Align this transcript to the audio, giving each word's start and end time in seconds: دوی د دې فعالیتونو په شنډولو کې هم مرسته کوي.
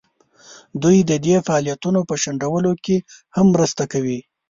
دوی 0.83 0.97
د 1.09 1.11
دې 1.25 1.35
فعالیتونو 1.47 1.99
په 2.09 2.15
شنډولو 2.21 2.71
کې 2.85 2.97
هم 3.35 3.45
مرسته 3.55 3.83
کوي. 3.91 4.19